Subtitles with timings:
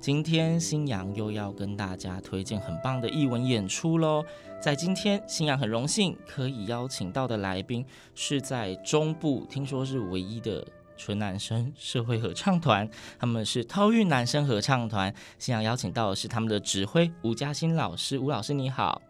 [0.00, 4.24] 今天新阳又要跟大家推荐很棒的艺文演出喽。
[4.60, 10.64] 在今天，新阳很荣幸可以邀请到的来宾是在中部，听说是唯一的
[10.96, 15.12] 纯男生社会合唱团，他们是涛韵男生合唱团。
[15.36, 19.02] 新阳邀请到的是他们的指挥吴嘉欣老师，吴老师你好。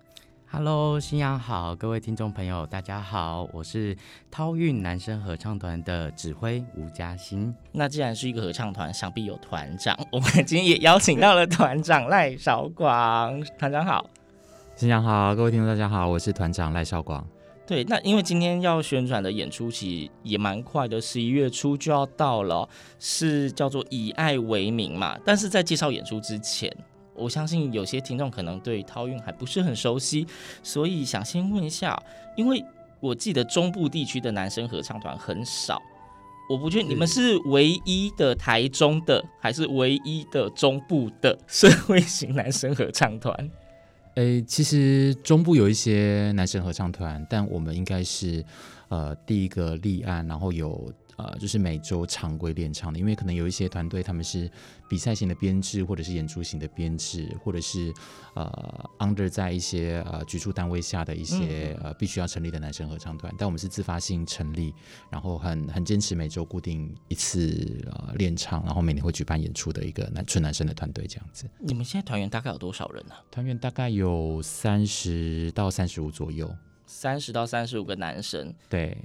[0.51, 3.95] Hello，新阳好，各位听众朋友，大家好，我是
[4.31, 7.55] 涛韵男生合唱团的指挥吴嘉欣。
[7.71, 9.95] 那既然是一个合唱团，想必有团长。
[10.11, 14.09] 我们今天也邀请到了团长赖少广，团长好。
[14.75, 17.27] 新阳好，各位听众大家好，我是团长赖少广。
[17.67, 22.67] 对，那因为今天要宣传的演出其实也蛮快的，十一月初就要到了，
[22.99, 25.19] 是叫做以爱为名嘛。
[25.27, 26.75] 但是在介绍演出之前，
[27.19, 30.27] 我相信有些听众可能对涛韵还不是很熟悉，
[30.63, 32.01] 所以想先问一下，
[32.37, 32.65] 因为
[33.01, 35.81] 我记得中部地区的男生合唱团很少，
[36.49, 43.51] 我不确定你们是唯一的台中的，还是唯一的中部的 社会型男生合唱团？
[44.15, 48.45] 诶，其实中部有一些男生合唱团，但我们应该是
[48.89, 54.51] 呃第一个立案，然后有呃就是每周常规练唱的，因为可能有一些团队他们是
[54.89, 57.93] 比赛型的编制，或者是演出型的编制，或者是
[58.35, 64.73] 呃 under 在一些呃局处单位下的一些、嗯、呃必须要成立的男生合唱团，但我们是自发性成立，
[65.11, 71.49] 然后很很坚持每周固定一次呃练唱，然后每年会举办演出的一个男纯男生的团队这样子。
[71.59, 73.21] 你们现在团员大概有多少人呢、啊？
[73.31, 76.49] 团员大概有三十到三十五左右，
[76.87, 78.55] 三十到三十五个男生。
[78.69, 78.97] 对。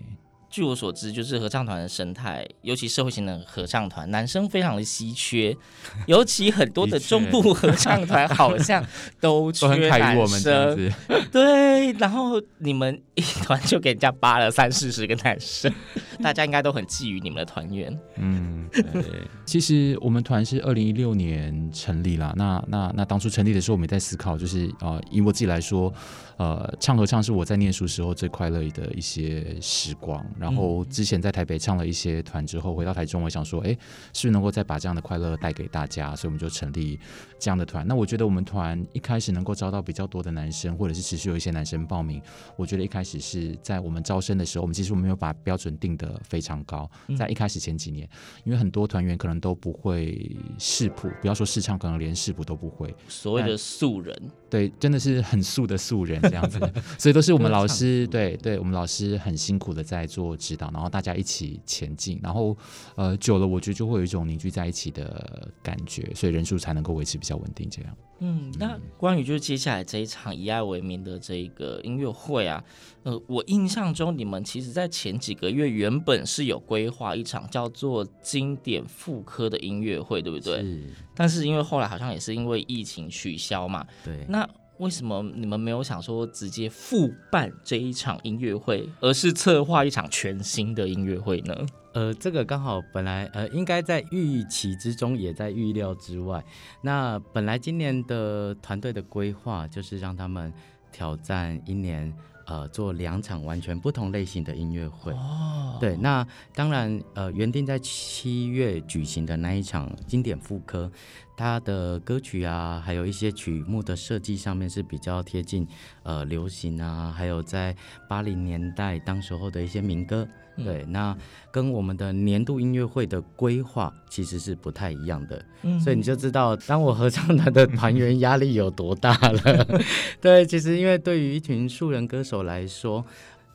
[0.53, 5.57] 据我所知，就是合唱团的生态，尤其社会型的合唱团，男生非常的稀缺，
[6.05, 8.85] 尤其很多的中部合唱团好像
[9.19, 10.93] 都 缺男生。
[11.31, 15.73] 对，然后你们一团就给人家扒了三四十个男生，
[16.21, 17.99] 大家应该都很觊觎你们的团员。
[18.17, 19.03] 嗯，对。
[19.47, 22.31] 其实我们团是二零一六年成立啦。
[22.35, 25.91] 那那那当初成立的时候，我们也在思考，就是呃，以我自己来说，
[26.37, 30.25] 呃，唱合唱是我在念书时候最快乐的一些时光。
[30.39, 33.69] 然后之前在台北唱了一些团之后，回到台中，我想说，哎，
[34.13, 36.15] 是不是能够再把这样的快乐带给大家？
[36.15, 36.99] 所以我们就成立
[37.39, 37.87] 这样的团。
[37.87, 42.21] 那我觉得我们团一开始能够招到比较多的男生，或者是持续有一些男生报名，
[42.55, 46.89] 我觉得一开始是在我们招生的时候，我们其实我们没有把标准定得非常高。
[47.17, 48.09] 在一开始前几年，
[48.43, 52.93] 因为很多团员可能都不会视谱，不要说试唱，可能连视谱都不会。
[53.07, 54.15] 所谓的素人，
[54.49, 56.59] 对，真的是很素的素人这样子，
[56.97, 62.57] 所以都是我们老师， 对对，我们老师很辛苦的在做指导，然后大家一起前进，然后
[62.95, 67.69] 呃久了，我觉得就会有一种凝聚在一起的感觉，所以人数才能够维持比较稳定。
[67.69, 72.63] 这样，嗯，那关于就是接下来这一场以爱为名的这一个音乐会啊，
[73.03, 80.61] 呃，我印象中你们其实在前几个月原本是有规划一场叫做经典复刻的音乐会，对不对？
[80.61, 80.83] 是。
[81.15, 84.25] 但是因为后来好像也是因为疫情取消嘛，对。
[84.27, 84.47] 那
[84.77, 91.55] 为什么你们没有想说直接复办这一场音乐会，而是策划一场全新的音乐会呢？
[91.93, 96.43] 呃，这个刚好本来呃应该在预期之中，也在预料之外。
[96.81, 100.51] 那本来今年的团队的规划就是让他们
[100.91, 102.11] 挑战一年，
[102.47, 105.11] 呃，做两场完全不同类型的音乐会。
[105.13, 106.25] 哦，对，那
[106.55, 110.91] 当然呃原定在七月举行的那一场经典复刻。
[111.35, 115.67] 他的歌曲啊，还有一些曲目的设计上面是比较贴近
[116.03, 117.75] 呃流行啊，还有在
[118.07, 120.27] 八零年代当时候的一些民歌，
[120.57, 121.17] 嗯、对，那
[121.51, 129.81] 跟我们的年度音乐会的规划其实是不太一样的，嗯，所以你就知道当我合唱团的团员压力有多大了。
[130.21, 133.03] 对，其实因为对于一群素人歌手来说，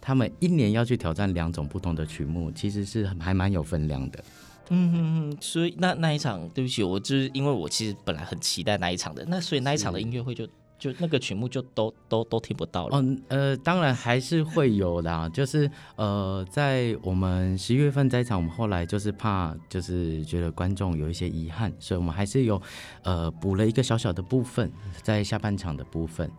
[0.01, 4.23] 他们一年要去挑战两种不同的曲目，其实是还蛮有分量的。
[4.71, 10.47] 嗯嗯嗯，所以那那一场，对不起，我就是因为我其实本来很期待那一场的，那所以那一场的音乐会就。
[10.79, 12.97] 就那个曲目就都都都听不到了。
[12.97, 22.63] 哦，呃，当然还是会有的，就是呃，在我们十一月份这一场，我们后来就是怕就是觉得观众有一些遗憾，所以我们还是有
[23.03, 24.71] 呃补了一个小小的部分
[25.03, 26.31] 在下半场的部分。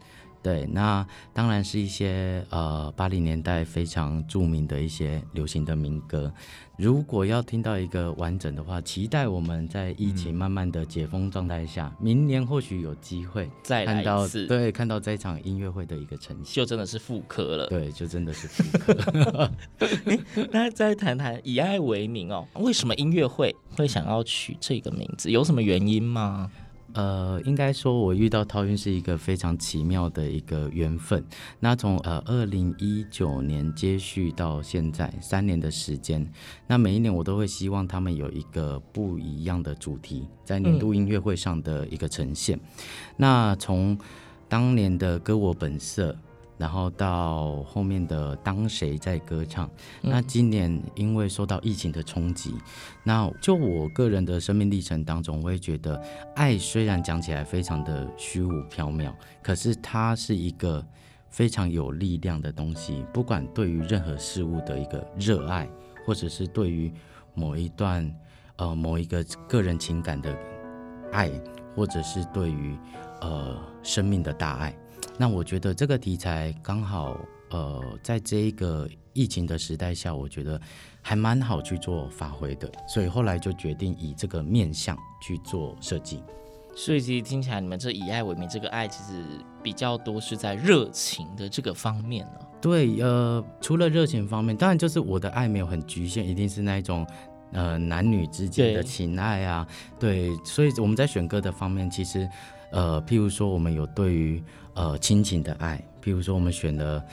[0.42, 6.32] 对，那当然是一些呃八零年代非常著名的一些流行的民歌。
[6.80, 17.68] 如果要听到一个完整的话，期待我们在疫情慢慢的解封状态下，嗯、明年或许有机会再来一次，对，看到这一场音乐会的一个呈现，就真的是复刻了。
[17.68, 19.52] 对，就真的是复刻。
[20.52, 25.30] 那再谈谈以爱为名哦，为什么音乐会会想要取这个名字？
[25.30, 26.50] 有什么原因吗？
[26.94, 31.24] 呃，应该说，我遇到涛韵是一个非常奇妙的一个缘分。
[31.60, 36.28] 那从呃二零一九年接续到现在三年的时间，
[36.68, 42.58] 那每一年我都会希望他们有一个不一样的主题，在年度音乐会上的一个呈现。
[42.58, 42.62] 嗯、
[43.18, 43.98] 那从
[44.48, 46.16] 当年的歌我本色。
[46.60, 49.66] 然后到后面的当谁在歌唱？
[50.04, 52.54] 嗯、那今年因为受到疫情的冲击，
[53.06, 56.00] 那就我个人的生命历程当中，我也觉得
[56.36, 59.10] 爱虽然讲起来非常的虚无缥缈，
[59.42, 60.86] 可是它是一个
[61.30, 63.06] 非常有力量的东西。
[63.14, 65.66] 不管对于任何事物的一个热爱，
[66.06, 66.92] 或者是对于
[67.34, 68.14] 某一段
[68.58, 70.38] 呃某一个个人情感的
[71.14, 71.32] 爱，
[71.74, 72.78] 或者是对于
[73.22, 74.76] 呃生命的大爱。
[75.20, 77.20] 那我觉得这个题材刚好，
[77.50, 80.60] 呃，在这一个疫情的时代下，我觉得
[81.02, 86.24] 还蛮好去做发挥的，所以后来就决定以这个面向去做设计。
[86.74, 89.22] 所以其实听起来，你们这以爱为名，这个爱其实
[89.62, 92.40] 比较多是在热情的这个方面呢？
[92.62, 97.06] 对，呃，除了热情方面，当然就是我的爱没有很局限，一定是那一种
[97.52, 99.68] 呃男女之间的情爱啊。
[100.00, 102.30] 对，所以我们在选歌的方面，其实
[102.72, 104.44] 呃，譬如说我们有对于。
[104.76, 107.04] 呃，亲情的爱，譬如说，我们选了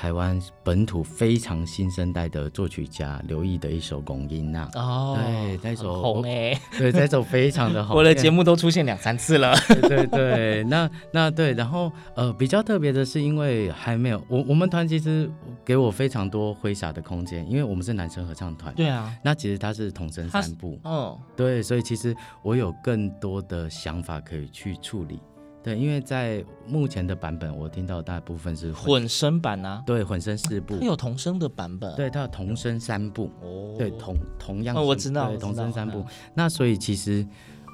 [0.00, 15.30] 台湾本土非常新生代的作曲家刘毅的一首《龚音娜》哦，对，那首红哎， 对，这首非常的红，我的节目都出现两三次了， 对对对，那那对，然后呃，比较特别的是，因为还没有我我们团其实
[15.66, 25.20] 给我非常多挥洒的空间，因为我们是男生合唱团，对啊，那其实他是童声三部，哦，对，所以其实我有更多的想法可以去处理。
[25.62, 29.82] 对，因为在目前的版本，我听到大部分是混声版啊。
[29.86, 30.78] 对，混声四部。
[30.78, 31.94] 它有童声的版本。
[31.96, 33.30] 对，它有童声三部。
[33.42, 33.74] 哦。
[33.76, 34.74] 对，同同样。
[34.74, 35.28] 哦，我知道。
[35.28, 36.02] 对，童声三部。
[36.34, 37.26] 那所以其实，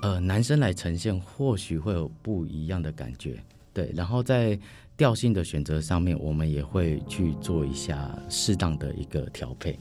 [0.02, 3.38] 呃，男生来呈现或许会有不一样的感觉。
[3.72, 4.58] 对，然后在
[4.96, 9.78] 调性的选择上面，我们也会去做一下适当的一个调配。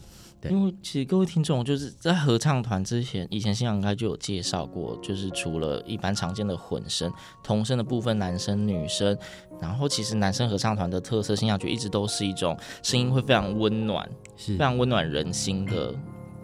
[0.49, 7.11] 因为其实各位听众就是在合唱团之前，以前新阳应该就有介绍过，就是除了一般常见的混声、
[7.43, 9.17] 童声的部分，男生、女生，
[9.59, 14.53] 然后其实男生合唱团的特色，新阳觉一直都是一种声音会非常温暖，是。
[14.53, 15.93] 非常温暖人心的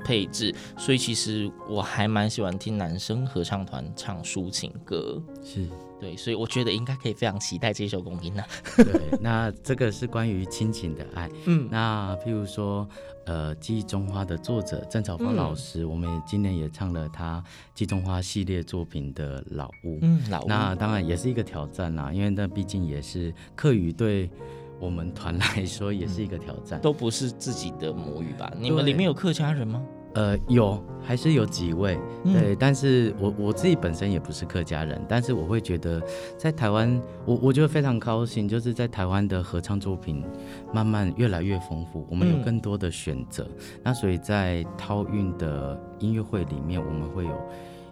[0.04, 5.68] 配置，所以其实我还蛮喜欢听男生合唱团唱抒情歌，是。
[6.00, 8.44] 对，所以我觉得应该可以非常期待这首《公音娜》。
[8.84, 11.30] 对，那这个是关于亲情的爱。
[11.46, 12.90] 嗯，那譬如说，
[13.28, 17.40] 呃，《记忆中花》的作者郑草芳老师，嗯、我们也今年也唱了他
[17.76, 19.98] 《记忆中花》系列作品的《老屋》。
[20.02, 20.48] 嗯，老屋。
[20.48, 24.28] 那当然也是一个挑战啦，因为那毕竟也是客语，对
[24.80, 26.82] 我们团来说也是一个挑战。
[26.82, 28.52] 都不是自己的母语吧？
[28.58, 29.86] 你们里面有客家人吗？
[30.14, 36.02] 呃，有还是有几位，对，嗯、但是我我自己本身也不是客家人，但是我会觉得
[36.38, 40.24] 在台湾，我我觉得非常高兴，就是在台湾的合唱作品
[40.74, 47.50] 慢慢越来越丰富，我们有更多的选择，嗯、那所以在涛韵的音乐会里面，我们会有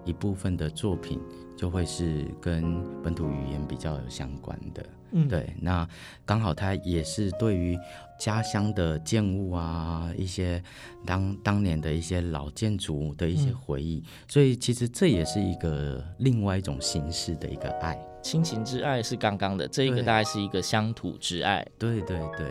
[0.10, 1.22] 一部分的作品
[1.56, 4.84] 就会是跟本土语言比较有相关的。
[5.12, 5.88] 嗯，对，那
[6.26, 7.76] 刚好他也是对于
[8.20, 10.62] 家乡的建物啊，一些
[11.04, 22.48] 当当年的一些老建筑的一些回忆，嗯、所以其实这也是一个另外一种形式的一个爱，亲情之爱是刚刚的，这一个大概是一个乡土之爱，对对对，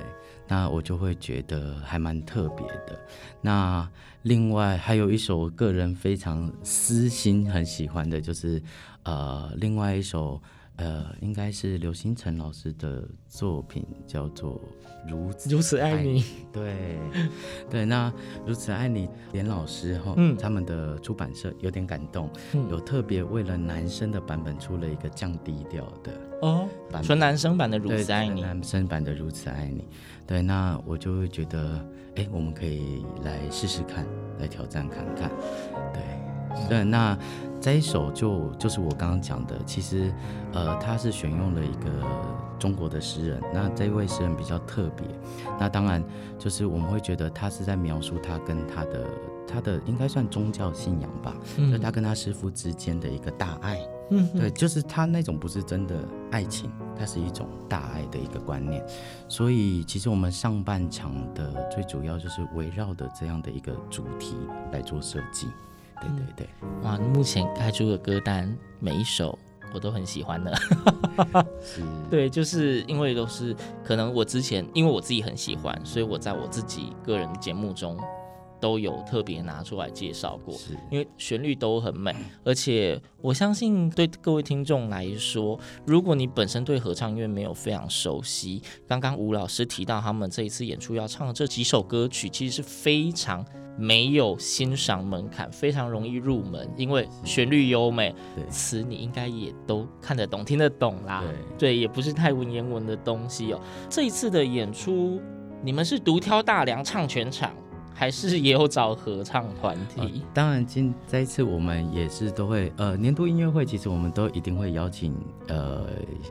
[0.48, 2.98] 那我就会觉得还蛮特别的。
[3.40, 3.88] 那
[4.22, 8.60] 另外还有一首我个人非常私心很喜欢的，就是
[9.04, 10.42] 呃，另外一首。
[10.78, 14.54] 呃，应该是刘星辰老师的作品，叫做
[15.10, 16.22] 《如此如此爱你》。
[16.52, 16.98] 对，
[17.68, 18.08] 对，那
[18.46, 26.68] 《如此爱你》，连老师哈，嗯，他们的出版社有点感动，嗯、有特别为了男生的版本出了一个降低调的哦，
[27.02, 29.80] 纯男生版的《如此爱你》，男生版的《如此爱你》。
[30.28, 34.06] 对，那我就会觉得，哎，我们可以来试试看，
[34.38, 35.28] 来挑战看看。
[35.92, 36.02] 对，
[36.54, 37.18] 嗯、对，那。
[37.60, 40.12] 这一首就就是我刚刚讲的，其实，
[40.52, 41.90] 呃，他是选用了一个
[42.58, 45.06] 中国的诗人，那这位诗人比较特别，
[45.58, 46.02] 那当然
[46.38, 49.06] 就是我们会觉得他是在描述他跟他的
[49.46, 55.96] 他的应该算宗教信仰吧，嗯，就他跟他师傅之间的一个大爱，嗯，对，就是他那种不是真的
[56.30, 58.84] 爱情，它是一种大爱的一个观念，
[59.28, 64.36] 所以其实我们上半场的最主要就是围绕的这样的一个主题
[64.72, 65.48] 来做设计。
[66.00, 66.48] 对对对，
[66.82, 66.96] 哇！
[66.98, 69.38] 目前开出的歌单每一首
[69.74, 70.54] 我都很喜欢的，
[71.62, 77.96] 是，对，就是因为都是可能我之前因为我自己很喜欢，所以我在我自己个人节目中。
[78.60, 80.54] 都有特别拿出来介绍过，
[80.90, 93.44] 因为旋律都很美，而且我相信对各位听众来说，如果你本身对合唱音乐没有非常熟悉，刚刚吴老师提到他们这一次演出要唱的这几首歌曲，其实是非常
[93.76, 98.14] 没有欣赏门槛，非常容易入门，因为旋律优美，
[98.50, 101.22] 词你应该也都看得懂、听得懂啦。
[101.22, 103.60] 对，对，也不是太文言文的东西哦。
[103.88, 105.20] 这一次的演出，
[105.62, 107.54] 你们是独挑大梁唱全场？
[107.98, 115.12] 还是也有找合唱团体，呃、当然今这一次我们也是都会呃年度音乐会，其实我们都一定会邀请
[115.48, 115.84] 呃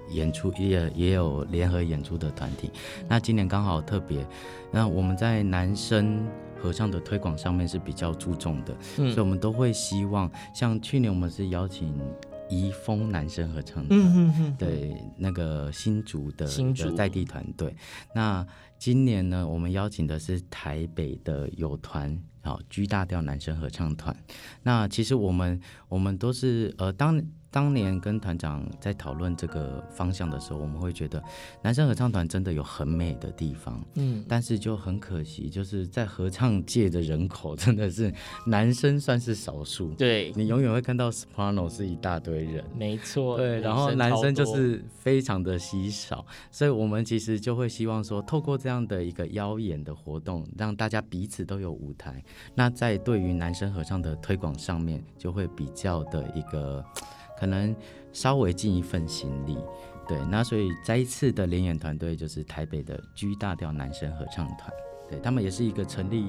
[0.10, 2.72] 演出也也有联合演出的团体。
[3.10, 4.26] 那今年刚好特别，
[4.72, 6.26] 那我们在男生
[6.58, 11.94] 合唱的推广上面是比较注重的，嗯、所以我们都会希望，像去年我们是邀请
[12.48, 17.76] 怡丰男生合唱团，嗯嗯对那个新竹的新竹在地团队，
[18.16, 18.48] 那。
[18.78, 24.16] 今年呢，我们邀请的是台北的友团，好 G 大调男生合唱团。
[24.64, 27.22] 那其实我们我们都是呃当。
[27.58, 31.20] 当年跟团长在讨论这个方向的时候，我们会觉得
[31.64, 38.14] 男生合唱团真的有很美的地方，嗯，但是就很可惜，就是在合唱界的人口真的是
[38.46, 52.24] 男生算是少数，对，你永远会看到 soprano 是一大堆人，没错，对，然后男生就是非常的稀少，所以我们其实就会希望说，透过这样的一个邀演的活动，让大家彼此都有舞台，
[52.54, 56.86] 那在对于男生合唱的推广上面，就会比较的一个。
[57.40, 57.76] 可能
[58.12, 59.58] 稍微尽一份心力，
[60.08, 64.72] 对，那所以再一次的联演团队就是台北的 G 大调男生合唱团，
[65.10, 66.26] 对他们也是一个成立，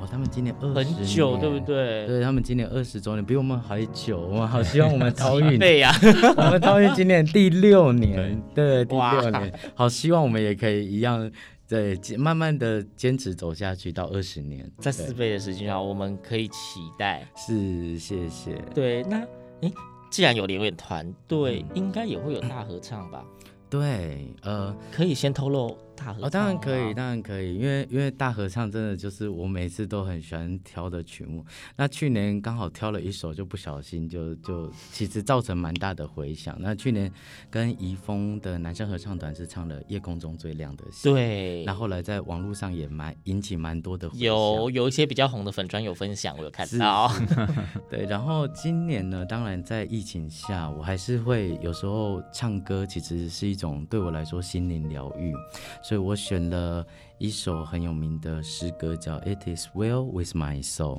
[0.00, 2.06] 哦，他们今年二十很久，对不对？
[2.06, 5.92] 对他们今年二十周年，比我们还久，我们好希望我们超运 对呀，
[6.36, 11.30] 我们超运今年第六年，对，第六年，好希望我们也可以一样，
[11.68, 17.26] 对，慢慢的坚持走下去到二十年，在四倍的时间上，我们可以期待。
[17.36, 18.54] 是，谢谢。
[18.74, 19.18] 对，那
[19.62, 19.72] 诶。
[20.10, 23.24] 既然有联演团队，嗯、应该也会有大合唱吧？
[23.70, 25.78] 对，呃，可以先透露。
[26.20, 31.44] 哦，当然可以，当然可以，因为因为大合唱真的就是我每次都很喜欢挑的曲目。
[31.76, 36.56] 那去年刚好挑了一首，就不小心就就其实造成蛮大的回响。
[36.58, 37.10] 那去年
[37.50, 41.64] 跟怡丰的男生合唱团是唱了《夜空中最亮的星》，对。
[41.64, 47.12] 那后来在网络上也蛮引起蛮多的回响，有有一些比较红的粉专有分享，我有看到。
[47.90, 55.34] 对，然后今年呢，当然在疫情下，我还是会有时候唱歌，其实是一种对我来说心灵疗愈。
[55.90, 56.86] 所以我选了
[57.18, 60.98] 一首很有名的诗歌，叫《It Is Well With My Soul》。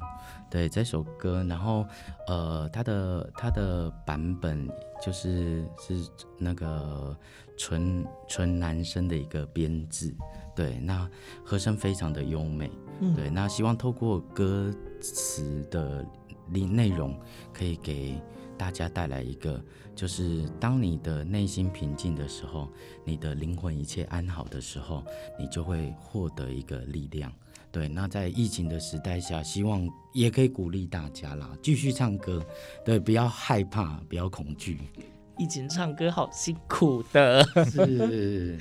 [0.49, 1.85] 对这首歌，然后
[2.27, 4.67] 呃，它的它的版本
[5.01, 6.05] 就是是
[6.37, 7.17] 那个
[7.57, 10.13] 纯纯男生的一个编制。
[10.53, 11.09] 对，那
[11.45, 12.69] 和声非常的优美。
[12.99, 14.69] 嗯、对，那希望透过歌
[14.99, 16.05] 词的
[16.51, 17.17] 内内容，
[17.53, 18.21] 可以给
[18.57, 19.63] 大家带来一个。
[19.93, 22.69] 就是当你的内心平静的时候，
[23.03, 25.03] 你的灵魂一切安好的时候，
[25.37, 27.31] 你就会获得一个力量。
[27.71, 32.43] 对，那在疫情的时代下，希望也可以鼓励大家啦，继续唱歌，
[32.83, 34.79] 对，不要害怕，不要恐惧。
[35.37, 38.57] 疫情唱歌好辛苦的，是，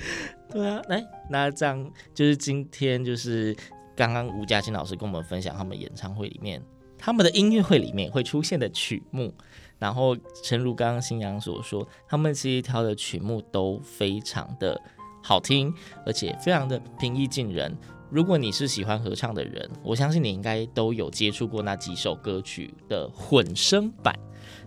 [0.49, 3.55] 对啊，来，那这样就是今天就是
[3.95, 6.63] 刚刚吴佳欣老师跟我们分享他们演唱会里面，
[7.01, 9.33] 他们的音乐会里面会出现的曲目。
[9.79, 14.79] 然后，诚如刚刚新阳所说，他们其实挑的曲目都非常的
[15.23, 15.73] 好听，
[16.05, 17.75] 而且非常的平易近人。
[18.11, 24.13] 如果你是喜欢合唱的人，我相信你应该都有接触过那几首歌曲的混声版。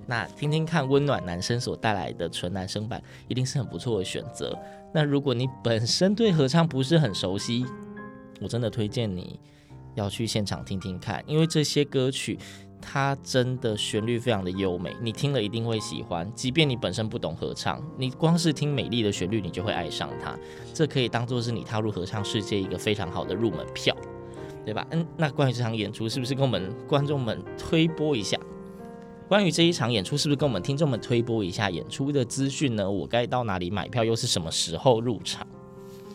[0.06, 4.58] 那听听看温暖男生所带来的纯男生版，一定是很不错的选择。
[4.92, 7.64] 那如果你本身对合唱不是很熟悉，
[8.40, 9.38] 我真的推荐你
[9.94, 12.38] 要去现场听听看，因为这些歌曲
[12.80, 16.30] 它真的旋律非常的优美，你听了一定会喜欢。
[16.34, 20.36] 即便你本身不懂合唱，你光是听美丽的旋律，你就会爱上它。
[20.72, 23.96] 这可以当做是你踏入合唱世界一个非常好的入门票，
[24.64, 24.86] 对吧？
[24.90, 28.38] 嗯，那关于这场演出，是不是跟我们观众们推播一下？
[29.26, 32.90] 关于这一场演出，是不是跟我们听众们推播一下演出的资讯呢？
[32.90, 34.04] 我该到哪里买票？
[34.04, 35.46] 又是什么时候入场？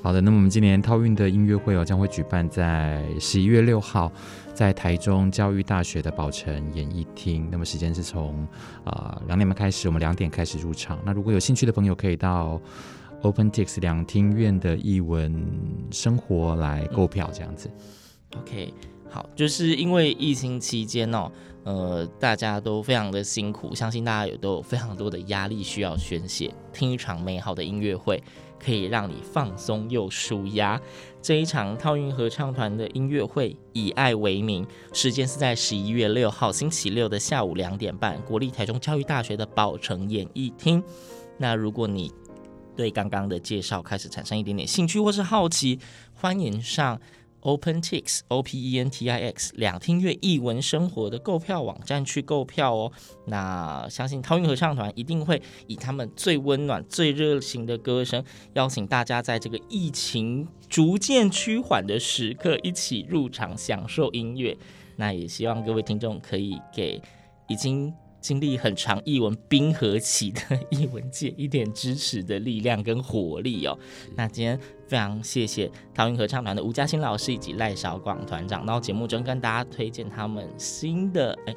[0.02, 4.10] 好的，那么我们今年套运的音乐会哦，将会举办在十一月六号，
[4.54, 7.50] 在台中教育大学的宝城演艺厅。
[7.52, 8.48] 那么时间是从
[8.86, 10.98] 啊两点半开始，我们两点开始入场。
[11.06, 12.62] 那如果有兴趣的朋友，可以到
[13.22, 15.46] OpenTix 两厅院的艺文
[15.92, 17.70] 生活来购票，这样子。
[18.38, 18.74] OK，
[19.10, 21.30] 好，就是因为疫情期间哦。
[21.66, 26.52] 呃，大家都非常的辛苦，相信大家也都有非常多的压力需要宣泄。
[26.72, 28.24] 听一场美好的音乐会，
[28.64, 30.80] 可以让你放松又舒压。
[31.22, 40.84] 这一场套运合唱团的音乐会，以爱为名，时间是在十一月六号星期六的下午两点半，国立台中教育大学的宝城演艺厅。
[41.38, 42.12] 那如果你
[42.76, 45.80] 对刚刚的介绍开始产生一点点兴趣或是好奇，
[46.14, 47.00] 欢迎上。
[47.42, 52.92] OpenTix O P E N T I X 两厅院艺文生活的购票网站去购票哦。
[53.26, 64.58] 那相信陶运合唱团一定会以他们最温暖、最热情的歌声，邀请大家在这个疫情逐渐趋缓的时刻，一起入场享受音乐。
[64.96, 67.02] 那也希望各位听众可以给
[67.48, 67.94] 已经。
[68.22, 73.78] 经历很长译文冰河期的译文界一点支持的力量跟活力哦。
[74.16, 81.56] 那今天非常谢谢陶运合唱团的吴嘉欣老师以及赖小广团长到节目中跟大家推荐他们新的哎，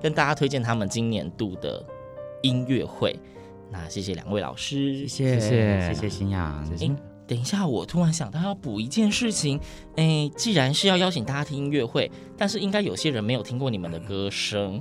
[0.00, 1.84] 跟大家推荐他们今年度的
[2.42, 3.18] 音乐会。
[3.70, 6.64] 那谢谢两位老师，谢谢谢谢新阳。
[6.80, 9.58] 哎，等一下，我突然想到要补一件事情。
[9.96, 14.80] 哎，既然是要邀请大家听音乐会，但是应该有些人没有听过你们的歌声。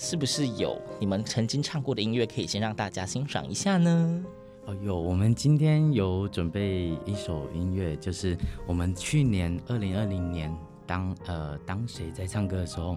[0.00, 4.24] 是不是有你们曾经唱过的音乐可以先让大家欣赏一下呢？
[4.64, 10.56] 哦，有，我们今天有准备一首音乐，就是我们去年二零二零年。
[10.88, 12.96] 当呃，当谁在唱歌的时候，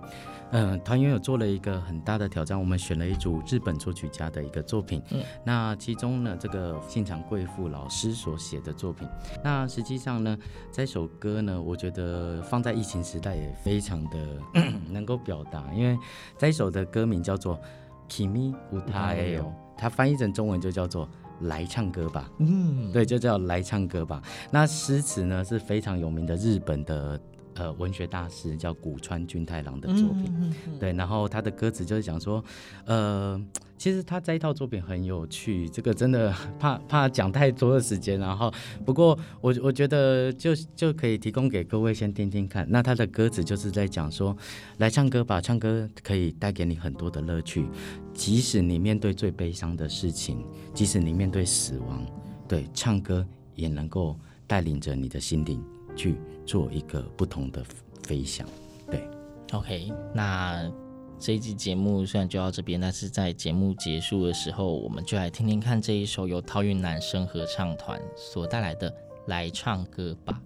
[0.51, 5.03] 嗯、呃，团员有做了一个很大的挑战，我们选了一组日本作曲家的一个作品。
[5.11, 9.05] 嗯，那其中呢，这个现场贵妇老师所写的作品，
[9.43, 10.37] 那实际上呢，
[10.71, 14.17] 这首歌呢，我觉得放在疫情时代也非常的
[14.89, 15.99] 能够表达，因为
[16.37, 17.57] 这一首的歌名叫做
[18.09, 19.43] 《Kimi Utae yo》，
[19.77, 21.09] 它翻译成中文就叫做
[21.41, 22.31] “来唱歌吧”。
[22.39, 24.21] 嗯，对，就叫“来唱歌吧”。
[24.49, 27.19] 那诗词呢是非常有名的日本的。
[27.55, 32.43] 呃，文学大师叫古川俊太郎的作品，嗯、对，然后他的歌词就是讲说，
[32.85, 33.39] 呃，
[33.77, 38.53] 其实他这一套作品很有趣，这个真的怕怕讲太多的时间，然后
[38.85, 42.65] 不过我我觉得就就可以提供给各位先听听看。
[42.69, 44.35] 那他的歌词就是在讲说，
[44.77, 47.67] 来唱歌吧，唱歌可以带给你很多的乐趣，
[48.13, 52.05] 即使你面对最悲伤的事情，即使你面对死亡，
[52.47, 55.61] 对，唱歌也能够带领着你的心灵
[55.95, 56.15] 去。
[56.43, 57.63] 做一个不同的
[58.03, 58.45] 飞翔，
[58.87, 59.07] 对
[59.53, 60.69] ，OK，那
[61.17, 68.91] 这一集节目虽然就到这边，但是在节目结束的时候，我们就来听听看这一首由陶运男生合唱团所带来的
[69.27, 70.41] 《来唱歌吧》。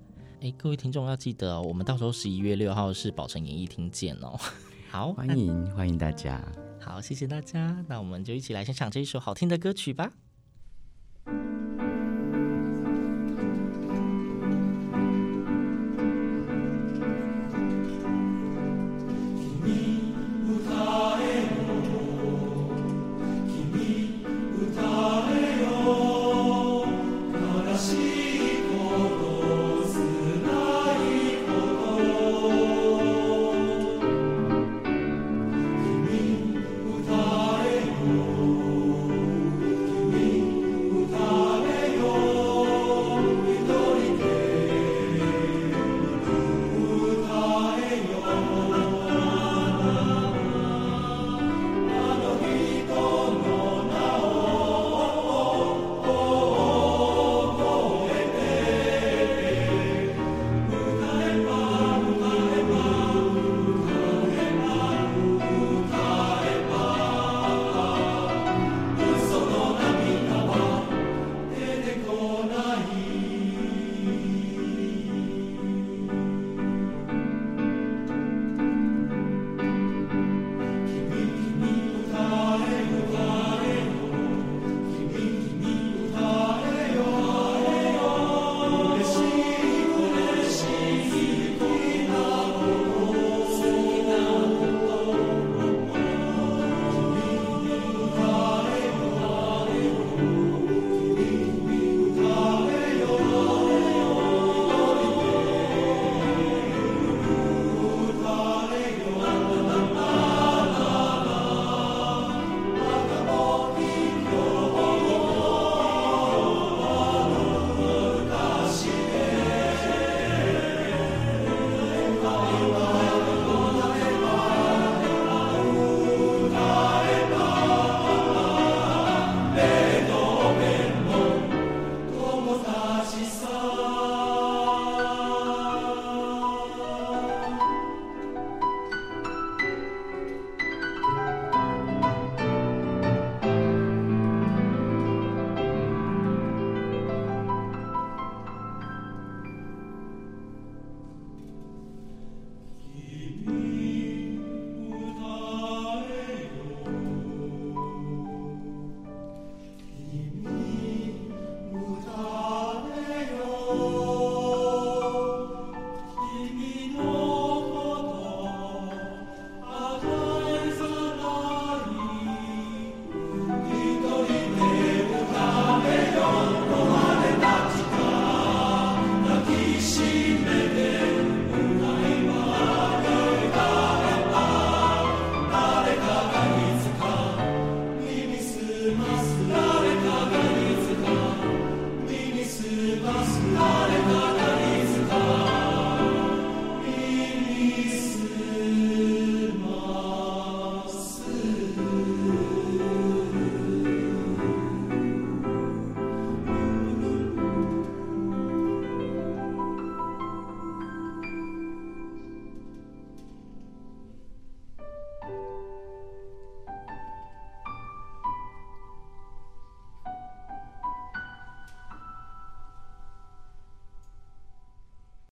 [0.45, 4.37] 哎，各位听众要记得哦，我们到时候十一月六号是宝城演艺厅见哦。
[4.91, 6.39] 好，欢迎欢迎大家。
[6.79, 10.11] 好，谢谢大家，那我们就一起来欣赏这一首好听的歌曲吧。